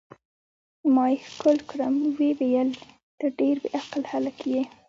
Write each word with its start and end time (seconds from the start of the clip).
ما 0.93 1.05
یې 1.11 1.17
ښکل 1.31 1.57
کړم، 1.69 1.95
ویې 2.17 2.31
ویل: 2.39 2.69
ته 3.19 3.25
ډېر 3.39 3.55
بې 3.63 3.69
عقل 3.79 4.03
هلک 4.11 4.37
یې. 4.51 4.61